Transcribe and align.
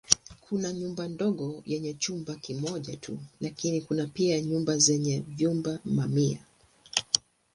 Kuna 0.45 0.67
nyumba 0.79 1.03
ndogo 1.13 1.45
yenye 1.65 1.93
chumba 1.93 2.35
kimoja 2.35 2.97
tu 2.97 3.19
lakini 3.41 3.81
kuna 3.81 4.07
pia 4.07 4.41
nyumba 4.41 4.77
zenye 4.77 5.19
vyumba 5.27 5.79
mamia. 5.85 6.43